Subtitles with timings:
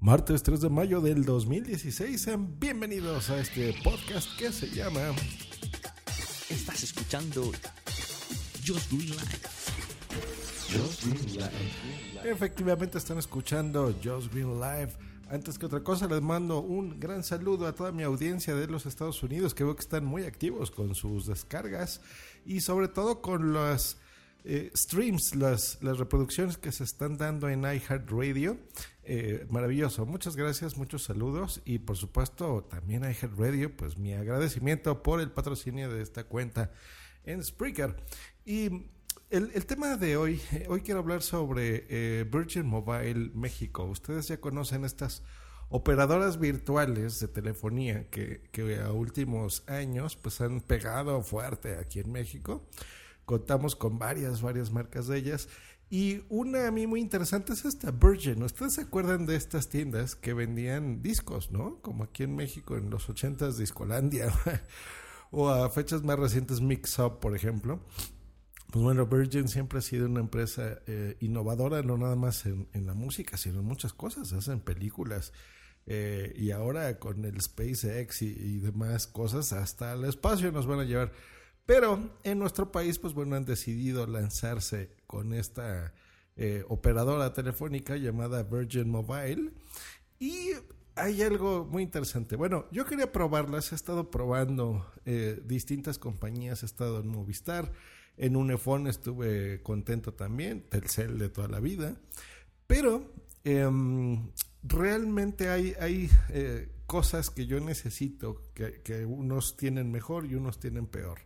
[0.00, 2.20] Martes 3 de mayo del 2016.
[2.20, 5.00] Sean bienvenidos a este podcast que se llama
[6.50, 7.50] Estás escuchando
[8.64, 9.66] Just Green Life.
[12.24, 14.92] Efectivamente están escuchando Just Green Live.
[15.30, 18.86] Antes que otra cosa les mando un gran saludo a toda mi audiencia de los
[18.86, 22.00] Estados Unidos que veo que están muy activos con sus descargas
[22.44, 23.96] y sobre todo con los
[24.44, 28.56] eh, streams, las, las reproducciones que se están dando en iHeartRadio.
[29.08, 35.04] Eh, maravilloso, muchas gracias, muchos saludos y por supuesto también a iHeartRadio, pues mi agradecimiento
[35.04, 36.72] por el patrocinio de esta cuenta
[37.22, 37.94] en Spreaker.
[38.44, 38.88] Y
[39.30, 43.84] el, el tema de hoy, eh, hoy quiero hablar sobre eh, Virgin Mobile México.
[43.84, 45.22] Ustedes ya conocen estas
[45.68, 52.10] operadoras virtuales de telefonía que, que a últimos años pues han pegado fuerte aquí en
[52.10, 52.66] México.
[53.24, 55.48] Contamos con varias, varias marcas de ellas
[55.88, 58.42] y una a mí muy interesante es esta Virgin.
[58.42, 61.80] ¿Ustedes se acuerdan de estas tiendas que vendían discos, no?
[61.80, 64.32] Como aquí en México en los 80s Discolandia
[65.30, 67.80] o a fechas más recientes Mix Up, por ejemplo.
[68.72, 72.94] Pues bueno, Virgin siempre ha sido una empresa eh, innovadora, no nada más en, la
[72.94, 74.32] música, sino en muchas cosas.
[74.32, 75.32] Hacen películas
[75.86, 80.80] eh, y ahora con el SpaceX y, y demás cosas, hasta el espacio nos van
[80.80, 81.12] a llevar.
[81.64, 85.94] Pero en nuestro país, pues bueno, han decidido lanzarse con esta
[86.36, 89.52] eh, operadora telefónica llamada Virgin Mobile.
[90.18, 90.52] Y
[90.96, 92.36] hay algo muy interesante.
[92.36, 97.70] Bueno, yo quería probarlas, he estado probando eh, distintas compañías, he estado en Movistar,
[98.16, 101.96] en Unifón estuve contento también, Telcel de toda la vida,
[102.66, 103.12] pero
[103.44, 103.68] eh,
[104.62, 110.86] realmente hay, hay eh, cosas que yo necesito, que unos tienen mejor y unos tienen
[110.86, 111.18] peor.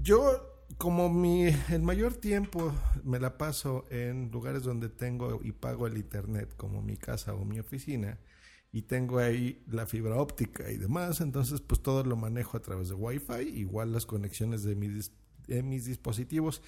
[0.00, 5.86] Yo como mi el mayor tiempo me la paso en lugares donde tengo y pago
[5.86, 8.18] el internet, como mi casa o mi oficina,
[8.72, 12.88] y tengo ahí la fibra óptica y demás, entonces pues todo lo manejo a través
[12.88, 15.12] de Wi-Fi, igual las conexiones de mis,
[15.46, 16.60] de mis dispositivos,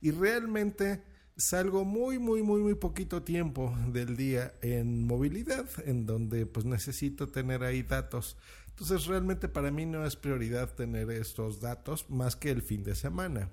[0.00, 1.02] y realmente
[1.36, 7.28] salgo muy, muy, muy, muy poquito tiempo del día en movilidad, en donde pues necesito
[7.28, 8.36] tener ahí datos.
[8.80, 12.94] Entonces realmente para mí no es prioridad tener estos datos más que el fin de
[12.94, 13.50] semana.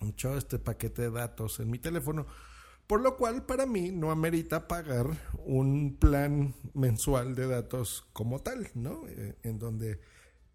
[0.00, 2.26] Mucho este paquete de datos en mi teléfono,
[2.88, 5.06] por lo cual para mí no amerita pagar
[5.46, 9.06] un plan mensual de datos como tal, ¿no?
[9.06, 10.00] Eh, en donde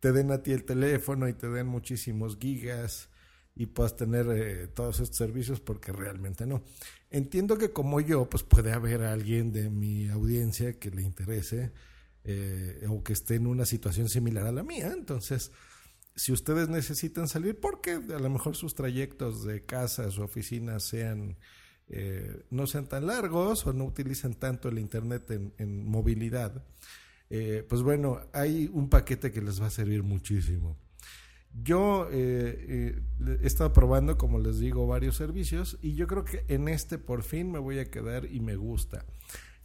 [0.02, 3.08] te den a ti el teléfono y te den muchísimos gigas
[3.56, 6.62] y puedas tener eh, todos estos servicios porque realmente no.
[7.10, 11.72] Entiendo que como yo, pues puede haber alguien de mi audiencia que le interese
[12.24, 14.92] eh, o que esté en una situación similar a la mía.
[14.94, 15.52] Entonces,
[16.16, 21.38] si ustedes necesitan salir, porque a lo mejor sus trayectos de casa su oficina sean
[21.90, 26.64] eh, no sean tan largos o no utilicen tanto el internet en, en movilidad,
[27.30, 30.78] eh, pues bueno, hay un paquete que les va a servir muchísimo.
[31.52, 36.46] Yo eh, eh, he estado probando, como les digo, varios servicios y yo creo que
[36.48, 39.06] en este por fin me voy a quedar y me gusta.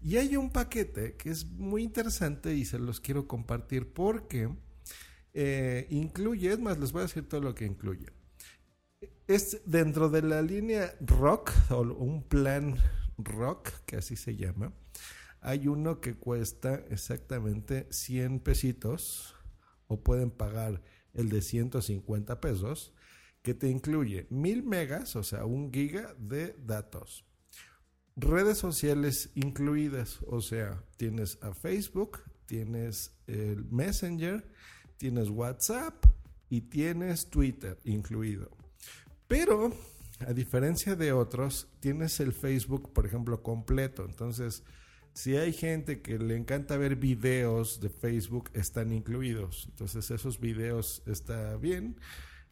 [0.01, 4.49] Y hay un paquete que es muy interesante y se los quiero compartir porque
[5.35, 8.07] eh, incluye, es más, les voy a decir todo lo que incluye.
[9.27, 12.77] Es dentro de la línea rock o un plan
[13.19, 14.73] rock, que así se llama.
[15.41, 19.35] Hay uno que cuesta exactamente 100 pesitos
[19.87, 20.83] o pueden pagar
[21.15, 22.93] el de 150 pesos,
[23.43, 27.25] que te incluye 1000 megas, o sea, un giga de datos.
[28.21, 34.45] Redes sociales incluidas, o sea, tienes a Facebook, tienes el Messenger,
[34.97, 36.05] tienes WhatsApp
[36.51, 38.51] y tienes Twitter incluido.
[39.29, 39.73] Pero,
[40.27, 44.05] a diferencia de otros, tienes el Facebook, por ejemplo, completo.
[44.05, 44.65] Entonces,
[45.13, 49.67] si hay gente que le encanta ver videos de Facebook, están incluidos.
[49.71, 52.01] Entonces, esos videos está bien.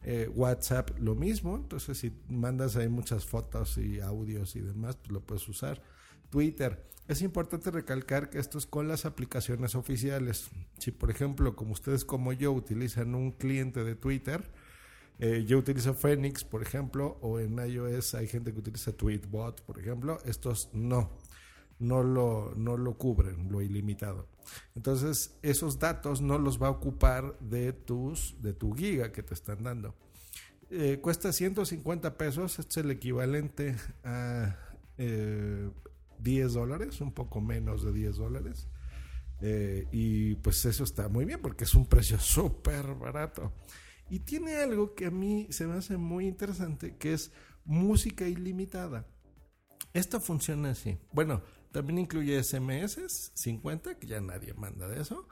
[0.03, 5.11] Eh, WhatsApp lo mismo, entonces si mandas ahí muchas fotos y audios y demás, pues
[5.11, 5.81] lo puedes usar.
[6.29, 10.49] Twitter, es importante recalcar que esto es con las aplicaciones oficiales.
[10.77, 14.43] Si por ejemplo, como ustedes como yo utilizan un cliente de Twitter,
[15.19, 19.79] eh, yo utilizo Phoenix, por ejemplo, o en iOS hay gente que utiliza Tweetbot, por
[19.79, 21.17] ejemplo, estos no.
[21.79, 24.27] No lo, no lo cubren, lo ilimitado.
[24.75, 29.33] Entonces, esos datos no los va a ocupar de, tus, de tu giga que te
[29.33, 29.95] están dando.
[30.69, 34.55] Eh, cuesta 150 pesos, es el equivalente a
[34.97, 35.69] eh,
[36.19, 38.67] 10 dólares, un poco menos de 10 dólares.
[39.41, 43.53] Eh, y pues eso está muy bien porque es un precio súper barato.
[44.09, 47.31] Y tiene algo que a mí se me hace muy interesante, que es
[47.65, 49.05] música ilimitada.
[49.93, 50.97] Esto funciona así.
[51.11, 51.41] Bueno,
[51.77, 55.27] también incluye SMS 50, que ya nadie manda de eso,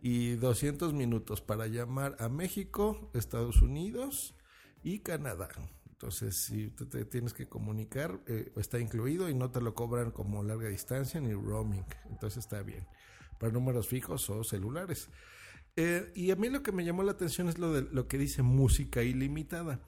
[0.00, 4.34] y 200 minutos para llamar a México, Estados Unidos
[4.82, 5.50] y Canadá.
[5.90, 10.12] Entonces, si tú te tienes que comunicar, eh, está incluido y no te lo cobran
[10.12, 11.84] como larga distancia ni roaming.
[12.08, 12.86] Entonces está bien.
[13.38, 15.10] Para números fijos o celulares.
[15.76, 18.16] Eh, y a mí lo que me llamó la atención es lo de lo que
[18.16, 19.78] dice música ilimitada.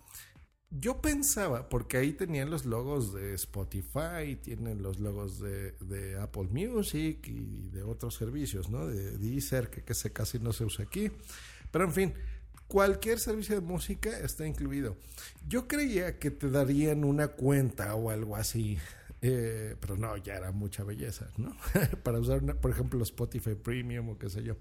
[0.77, 7.29] Yo pensaba, porque ahí tenían los logos de Spotify, tienen los logos de, Apple Music
[7.29, 8.87] y de otros servicios, ¿no?
[8.87, 11.13] De Deezer, que, que se casi no se usa aquí.
[11.71, 12.15] Pero en fin,
[12.67, 14.97] cualquier servicio de música está incluido.
[15.47, 18.79] Yo creía que te darían una cuenta o algo así,
[19.23, 21.57] eh, pero no, ya era mucha belleza, ¿no?
[22.03, 24.57] Para usar, por ejemplo, Spotify Premium o qué sé yo.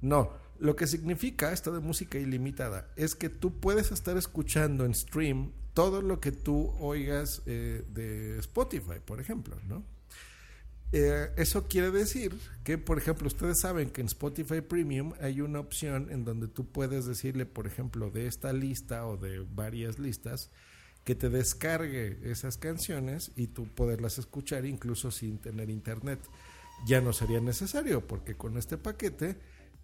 [0.00, 4.94] No, lo que significa esto de música ilimitada es que tú puedes estar escuchando en
[4.94, 9.84] stream todo lo que tú oigas eh, de Spotify, por ejemplo, ¿no?
[10.90, 12.34] Eh, eso quiere decir
[12.64, 16.66] que, por ejemplo, ustedes saben que en Spotify Premium hay una opción en donde tú
[16.66, 20.50] puedes decirle, por ejemplo, de esta lista o de varias listas,
[21.04, 26.20] que te descargue esas canciones y tú poderlas escuchar incluso sin tener internet.
[26.86, 29.36] Ya no sería necesario porque con este paquete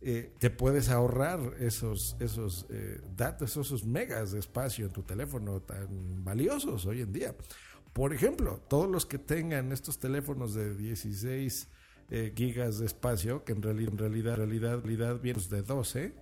[0.06, 5.60] eh, te puedes ahorrar esos, esos eh, datos, esos megas de espacio en tu teléfono
[5.62, 7.34] tan valiosos hoy en día.
[7.94, 11.68] Por ejemplo, todos los que tengan estos teléfonos de 16
[12.10, 16.12] eh, gigas de espacio, que en realidad, en realidad, realidad, realidad vienen de 12,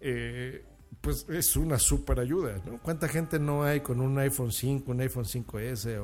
[0.00, 0.64] eh,
[1.02, 2.78] pues es una super ayuda, ¿no?
[2.78, 5.98] ¿Cuánta gente no hay con un iPhone 5, un iPhone 5S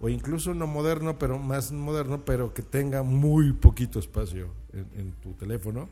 [0.00, 5.32] o, incluso uno moderno, pero más moderno, pero que tenga muy poquito espacio en tu
[5.32, 5.88] teléfono?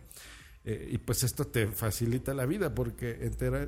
[0.66, 3.18] Eh, y pues esto te facilita la vida porque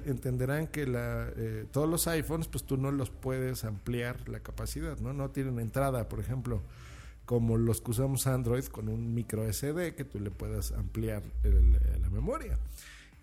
[0.06, 4.98] entenderán que la, eh, todos los iPhones pues tú no los puedes ampliar la capacidad,
[5.00, 5.12] ¿no?
[5.12, 6.62] No tienen entrada, por ejemplo,
[7.26, 11.72] como los que usamos Android con un micro SD que tú le puedas ampliar el-
[12.00, 12.58] la memoria.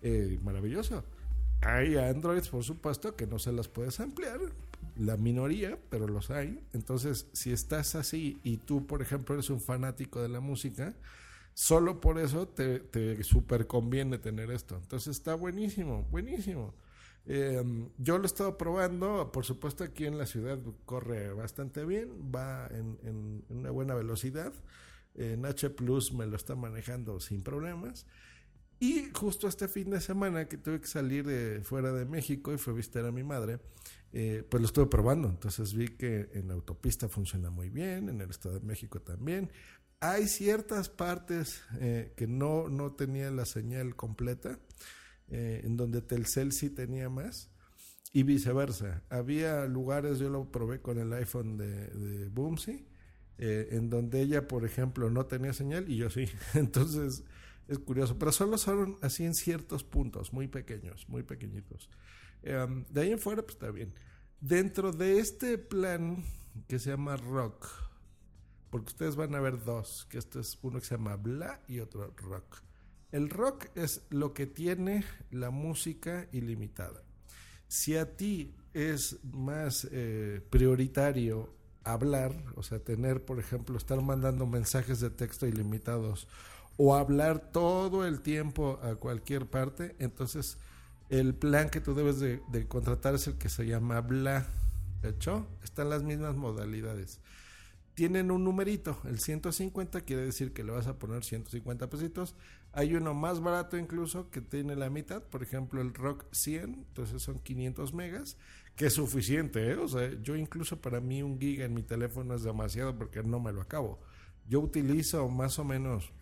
[0.02, 1.02] Eh, maravilloso.
[1.62, 4.38] Hay Androids, por supuesto, que no se las puedes ampliar,
[4.98, 6.60] la minoría, pero los hay.
[6.74, 10.94] Entonces, si estás así y tú, por ejemplo, eres un fanático de la música,
[11.54, 14.76] solo por eso te, te super conviene tener esto.
[14.76, 16.74] Entonces está buenísimo, buenísimo.
[17.26, 17.62] Eh,
[17.98, 22.66] yo lo he estado probando, por supuesto aquí en la ciudad corre bastante bien, va
[22.68, 24.52] en, en- una buena velocidad.
[25.14, 28.06] En H Plus me lo está manejando sin problemas.
[28.80, 32.58] Y justo este fin de semana que tuve que salir de fuera de México y
[32.58, 33.60] fue a visitar a mi madre,
[34.12, 35.28] eh, pues lo estuve probando.
[35.28, 39.50] Entonces vi que en la autopista funciona muy bien, en el Estado de México también.
[40.06, 44.58] Hay ciertas partes eh, que no, no tenía la señal completa,
[45.28, 47.48] eh, en donde Telcel sí tenía más,
[48.12, 49.02] y viceversa.
[49.08, 52.86] Había lugares, yo lo probé con el iPhone de, de Boomsy,
[53.38, 56.28] eh, en donde ella, por ejemplo, no tenía señal y yo sí.
[56.54, 57.24] Entonces
[57.66, 61.88] es curioso, pero solo son así en ciertos puntos, muy pequeños, muy pequeñitos.
[62.42, 63.94] Eh, de ahí en fuera, pues está bien.
[64.40, 66.22] Dentro de este plan
[66.68, 67.66] que se llama Rock,
[68.74, 71.78] porque ustedes van a ver dos, que este es uno que se llama Bla y
[71.78, 72.60] otro Rock.
[73.12, 77.04] El rock es lo que tiene la música ilimitada.
[77.68, 81.54] Si a ti es más eh, prioritario
[81.84, 86.26] hablar, o sea, tener, por ejemplo, estar mandando mensajes de texto ilimitados
[86.76, 90.58] o hablar todo el tiempo a cualquier parte, entonces
[91.10, 94.44] el plan que tú debes de, de contratar es el que se llama Bla.
[95.04, 95.46] ¿Hecho?
[95.62, 97.20] Están las mismas modalidades
[97.94, 102.34] tienen un numerito, el 150 quiere decir que le vas a poner 150 pesitos.
[102.72, 107.22] Hay uno más barato incluso que tiene la mitad, por ejemplo el Rock 100, entonces
[107.22, 108.36] son 500 megas,
[108.74, 109.76] que es suficiente, ¿eh?
[109.76, 113.38] o sea, yo incluso para mí un giga en mi teléfono es demasiado porque no
[113.38, 114.00] me lo acabo.
[114.48, 116.12] Yo utilizo más o menos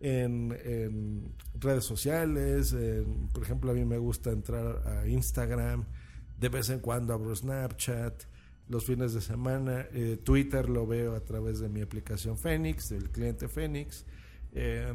[0.00, 2.74] en, redes sociales,
[3.34, 5.84] por ejemplo a mí me gusta entrar a Instagram,
[6.38, 8.24] de vez en cuando abro Snapchat,
[8.68, 9.86] los fines de semana.
[9.92, 14.04] Eh, Twitter lo veo a través de mi aplicación Phoenix, del cliente Phoenix.
[14.52, 14.92] Eh,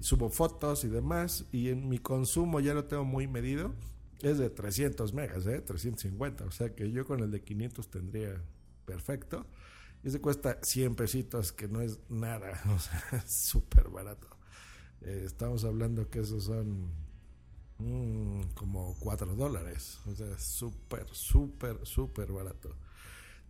[0.00, 1.46] subo fotos y demás.
[1.52, 3.74] Y en mi consumo ya lo tengo muy medido.
[4.20, 5.60] Es de 300 megas, ¿eh?
[5.60, 6.44] 350.
[6.44, 8.42] O sea que yo con el de 500 tendría
[8.84, 9.46] perfecto.
[10.02, 14.28] Y ese cuesta 100 pesitos, que no es nada, o sea, es súper barato.
[15.02, 16.90] Eh, estamos hablando que esos son
[17.78, 22.76] mm, como 4 dólares, o sea, súper, súper, súper barato.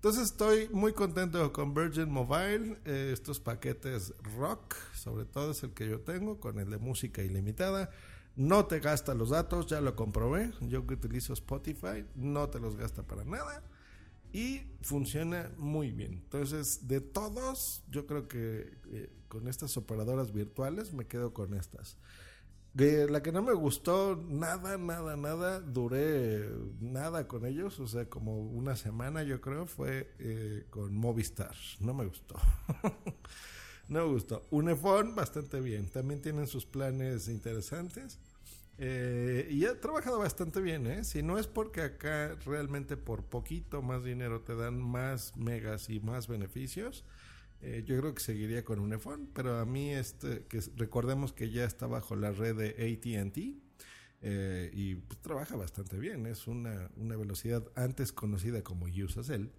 [0.01, 5.75] Entonces estoy muy contento con Virgin Mobile, eh, estos paquetes rock, sobre todo es el
[5.75, 7.91] que yo tengo, con el de música ilimitada.
[8.35, 10.53] No te gasta los datos, ya lo comprobé.
[10.63, 13.63] Yo que utilizo Spotify, no te los gasta para nada.
[14.33, 16.15] Y funciona muy bien.
[16.15, 21.99] Entonces, de todos, yo creo que eh, con estas operadoras virtuales me quedo con estas.
[22.73, 26.49] De la que no me gustó nada, nada, nada, duré
[26.81, 31.55] nada con ellos, o sea, como una semana yo creo, fue eh, con Movistar.
[31.81, 32.37] No me gustó.
[33.89, 34.47] no me gustó.
[34.51, 35.89] Unifón, bastante bien.
[35.89, 38.21] También tienen sus planes interesantes.
[38.79, 41.05] Eh, y ha trabajado bastante bien, ¿eh?
[41.05, 46.01] Si no es porque acá realmente por poquito más dinero te dan más megas y
[46.01, 47.05] más beneficios,
[47.63, 51.51] eh, yo creo que seguiría con un iPhone, pero a mí este, que recordemos que
[51.51, 53.55] ya está bajo la red de AT&T
[54.23, 59.51] eh, y pues, trabaja bastante bien, es una, una, velocidad antes conocida como Usacell,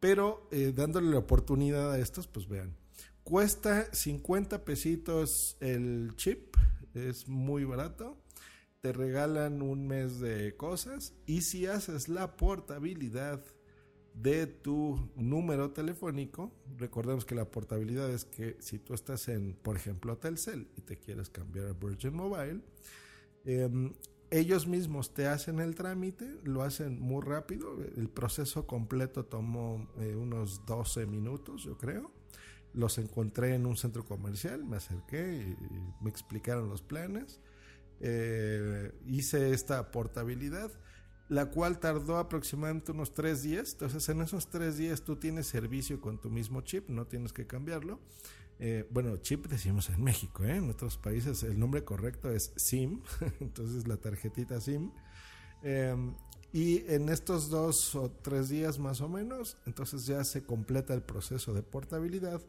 [0.00, 2.76] pero eh, dándole la oportunidad a estos, pues vean,
[3.22, 6.56] cuesta 50 pesitos el chip,
[6.94, 8.16] es muy barato,
[8.80, 13.44] te regalan un mes de cosas y si haces la portabilidad
[14.16, 16.52] de tu número telefónico.
[16.78, 20.96] Recordemos que la portabilidad es que si tú estás en, por ejemplo, Telcel y te
[20.96, 22.60] quieres cambiar a Virgin Mobile,
[23.44, 23.92] eh,
[24.30, 27.76] ellos mismos te hacen el trámite, lo hacen muy rápido.
[27.96, 32.10] El proceso completo tomó eh, unos 12 minutos, yo creo.
[32.72, 37.40] Los encontré en un centro comercial, me acerqué y, me explicaron los planes.
[38.00, 40.70] Eh, hice esta portabilidad
[41.28, 43.72] la cual tardó aproximadamente unos tres días.
[43.72, 47.46] Entonces, en esos tres días tú tienes servicio con tu mismo chip, no tienes que
[47.46, 48.00] cambiarlo.
[48.58, 50.56] Eh, bueno, chip decimos en México, ¿eh?
[50.56, 53.02] en otros países el nombre correcto es SIM,
[53.40, 54.90] entonces la tarjetita SIM.
[55.62, 56.14] Em,
[56.52, 61.02] y en estos dos o tres días más o menos, entonces ya se completa el
[61.02, 62.40] proceso de portabilidad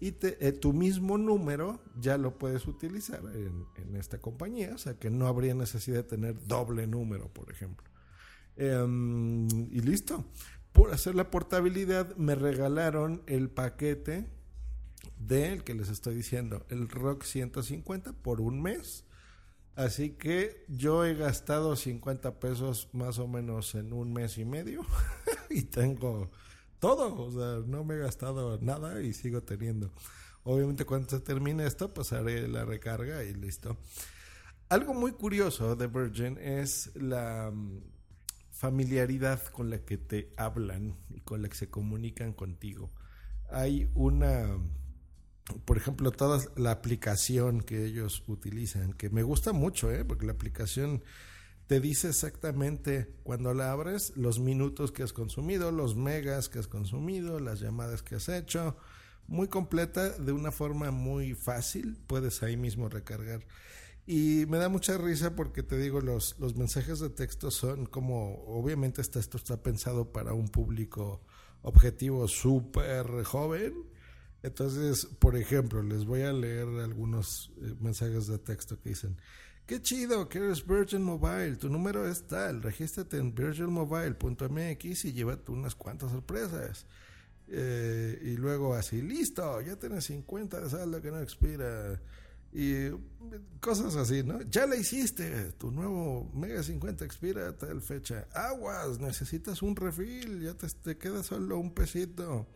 [0.00, 4.98] y eh, tu mismo número ya lo puedes utilizar en, en esta compañía, o sea
[4.98, 7.91] que no habría necesidad de tener doble número, por ejemplo.
[8.56, 10.24] Em, y listo.
[10.72, 14.26] Por hacer la portabilidad me regalaron el paquete
[15.18, 19.04] del que les estoy diciendo, el Rock 150 por un mes.
[19.74, 24.82] Así que yo he gastado 50 pesos más o menos en un mes y medio
[25.50, 26.30] y tengo
[26.78, 29.90] todo, o sea, no me he gastado nada y sigo teniendo.
[30.44, 33.78] Obviamente cuando se termine esto, pues haré la recarga y listo.
[34.68, 37.52] Algo muy curioso de Virgin es la
[38.62, 42.92] familiaridad con la que te hablan y con la que se comunican contigo.
[43.50, 44.56] Hay una,
[45.64, 50.04] por ejemplo, toda la aplicación que ellos utilizan, que me gusta mucho, ¿eh?
[50.04, 51.02] porque la aplicación
[51.66, 56.68] te dice exactamente cuando la abres los minutos que has consumido, los megas que has
[56.68, 58.76] consumido, las llamadas que has hecho.
[59.26, 63.44] Muy completa, de una forma muy fácil, puedes ahí mismo recargar.
[64.06, 68.44] Y me da mucha risa porque te digo, los, los mensajes de texto son como,
[68.46, 71.20] obviamente esto está pensado para un público
[71.62, 73.74] objetivo súper joven.
[74.42, 79.16] Entonces, por ejemplo, les voy a leer algunos eh, mensajes de texto que dicen,
[79.66, 85.52] qué chido que eres Virgin Mobile, tu número es tal, regístrate en virginmobile.mx y llévate
[85.52, 86.86] unas cuantas sorpresas.
[87.46, 92.00] Eh, y luego así, listo, ya tienes 50 de saldo que no expira
[92.52, 92.90] y
[93.60, 94.42] cosas así, ¿no?
[94.42, 98.26] Ya la hiciste, tu nuevo Mega 50 expira tal fecha.
[98.34, 102.46] Aguas, necesitas un refil, ya te, te, queda solo un pesito.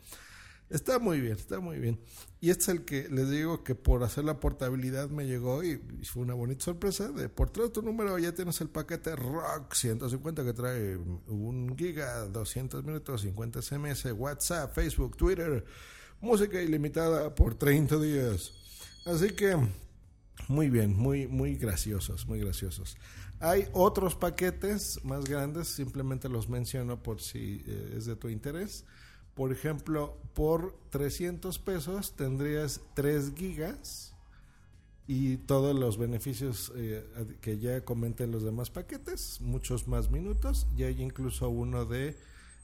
[0.69, 2.01] Está muy bien, está muy bien.
[2.41, 5.81] Y este es el que les digo que por hacer la portabilidad me llegó y,
[6.05, 7.09] fue una bonita sorpresa.
[7.09, 12.27] De por traer tu número ya tienes el paquete Rock 150 que trae un giga,
[12.27, 15.65] 200 minutos, 50 SMS, WhatsApp, Facebook, Twitter,
[16.21, 18.53] música ilimitada por 30 días.
[19.07, 19.57] Así que
[20.49, 22.97] muy bien, muy, muy graciosos, muy graciosos.
[23.41, 28.85] Hay otros paquetes más grandes, simplemente los menciono por si eh, es de tu interés.
[29.35, 34.15] Por ejemplo, por 300 pesos tendrías 3 gigas
[35.07, 37.05] y todos los beneficios eh,
[37.41, 42.17] que ya comenté en los demás paquetes, muchos más minutos, y hay incluso uno de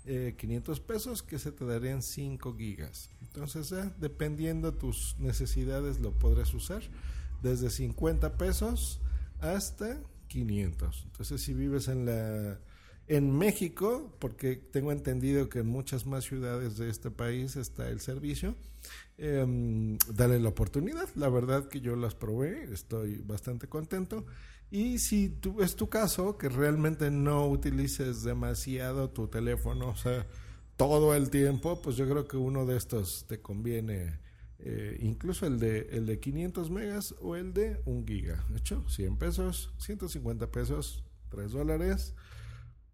[0.06, 3.10] eh, 500 pesos que se te darían 5 gigas.
[3.20, 6.82] Entonces, dependiendo tus necesidades, lo podrás usar
[7.42, 9.00] desde 50 pesos
[9.40, 11.02] hasta 500.
[11.06, 12.58] Entonces, si vives en la
[13.08, 18.00] En México, porque tengo entendido que en muchas más ciudades de este país está el
[18.00, 18.54] servicio,
[19.18, 21.08] em, dale la oportunidad.
[21.16, 24.24] La verdad que yo las probé, estoy bastante contento.
[24.70, 30.26] Y si tú, es tu caso, que realmente no utilices demasiado tu teléfono, o sea,
[30.76, 34.18] todo el tiempo, pues yo creo que uno de estos te conviene,
[34.64, 38.44] eh, incluso el de, el de 500 megas o el de 1 giga.
[38.48, 42.14] De hecho, 100 pesos, 150 pesos, 3 dólares,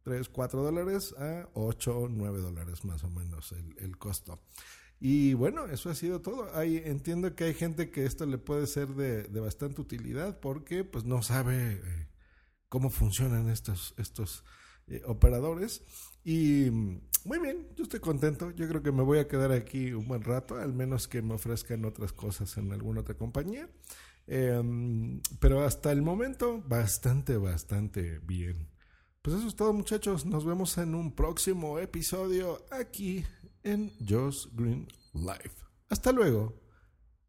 [0.05, 4.41] 3, 4 dólares a 8, 9 dólares más o menos el, el costo.
[5.01, 6.55] Y bueno, eso ha sido todo.
[6.57, 10.85] Hay, entiendo que hay gente que esto le puede ser de, de bastante utilidad porque
[10.85, 12.09] pues no sabe eh,
[12.69, 14.45] cómo funcionan estos, estos
[14.89, 15.83] eh, operadores.
[16.25, 18.51] Y mm, muy bien, yo estoy contento.
[18.53, 21.35] Yo creo que me voy a quedar aquí un buen rato, al menos que me
[21.35, 23.69] ofrezcan otras cosas en alguna otra compañía.
[24.27, 28.69] Em, pero hasta el momento, bastante, bastante bien.
[29.23, 30.27] Pues eso es todo muchachos.
[30.27, 33.25] Nos vemos en un próximo episodio aquí
[33.63, 35.53] en Josh Green Live.
[35.89, 36.55] Hasta luego.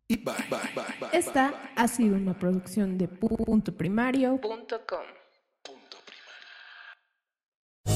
[0.08, 1.10] Y bye, bye, bye, bye.
[1.14, 5.19] Esta ha sido una producción de punto primario.com.